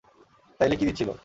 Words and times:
তাইলে 0.59 0.75
কী 0.75 0.85
দিচ্ছিল? 0.85 1.11